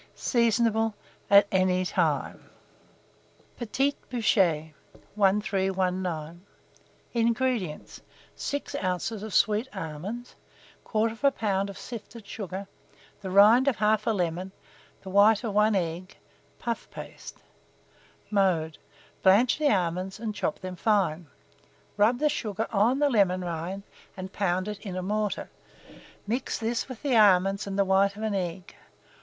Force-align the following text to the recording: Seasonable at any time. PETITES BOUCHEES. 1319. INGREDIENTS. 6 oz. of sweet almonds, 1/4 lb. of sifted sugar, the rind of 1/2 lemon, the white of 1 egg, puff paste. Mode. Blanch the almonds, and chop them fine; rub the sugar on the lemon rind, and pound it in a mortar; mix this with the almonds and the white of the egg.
Seasonable 0.15 0.95
at 1.29 1.45
any 1.51 1.85
time. 1.85 2.49
PETITES 3.55 3.93
BOUCHEES. 4.09 4.73
1319. 5.13 6.41
INGREDIENTS. 7.13 8.01
6 8.35 8.75
oz. 8.81 9.11
of 9.11 9.31
sweet 9.31 9.67
almonds, 9.77 10.35
1/4 10.87 11.19
lb. 11.35 11.69
of 11.69 11.77
sifted 11.77 12.25
sugar, 12.25 12.67
the 13.21 13.29
rind 13.29 13.67
of 13.67 13.77
1/2 13.77 14.15
lemon, 14.15 14.51
the 15.03 15.11
white 15.11 15.43
of 15.43 15.53
1 15.53 15.75
egg, 15.75 16.17
puff 16.57 16.89
paste. 16.89 17.37
Mode. 18.31 18.79
Blanch 19.21 19.59
the 19.59 19.69
almonds, 19.69 20.19
and 20.19 20.33
chop 20.33 20.57
them 20.57 20.75
fine; 20.75 21.27
rub 21.95 22.17
the 22.17 22.27
sugar 22.27 22.65
on 22.71 22.97
the 22.97 23.09
lemon 23.11 23.41
rind, 23.41 23.83
and 24.17 24.33
pound 24.33 24.67
it 24.67 24.79
in 24.79 24.95
a 24.95 25.03
mortar; 25.03 25.51
mix 26.25 26.57
this 26.57 26.89
with 26.89 27.03
the 27.03 27.15
almonds 27.15 27.67
and 27.67 27.77
the 27.77 27.85
white 27.85 28.15
of 28.15 28.23
the 28.23 28.35
egg. 28.35 28.73